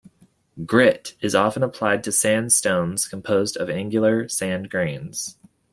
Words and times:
"Grit" 0.65 1.13
is 1.21 1.35
often 1.35 1.61
applied 1.61 2.03
to 2.03 2.11
sandstones 2.11 3.07
composed 3.07 3.55
of 3.55 3.69
angular 3.69 4.27
sand 4.27 4.67
grains. 4.71 5.37